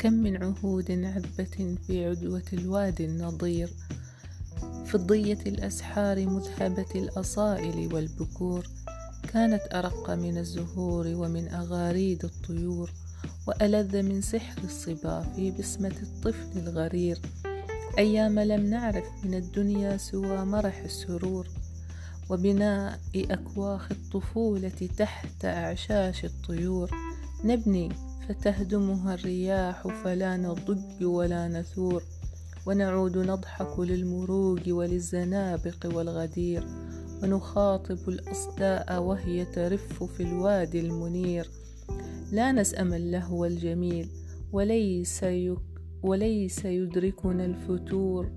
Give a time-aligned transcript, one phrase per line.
[0.00, 3.70] كم من عهود عذبة في عدوة الوادي النضير
[4.86, 8.66] فضية الأسحار مذهبة الأصائل والبكور
[9.32, 12.90] كانت أرق من الزهور ومن أغاريد الطيور
[13.46, 17.18] وألذ من سحر الصبا في بسمة الطفل الغرير.
[17.98, 21.48] أيام لم نعرف من الدنيا سوى مرح السرور
[22.30, 26.90] وبناء أكواخ الطفولة تحت أعشاش الطيور.
[27.44, 32.02] نبني فتهدمها الرياح فلا نضج ولا نثور
[32.66, 36.66] ونعود نضحك للمروج وللزنابق والغدير
[37.22, 41.50] ونخاطب الأصداء وهي ترف في الوادي المنير.
[42.32, 44.08] لا نسأم اللهو الجميل
[44.52, 45.24] وليس,
[46.02, 48.30] وليس يدركنا الفتور.